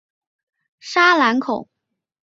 [0.79, 1.69] 沙朗孔。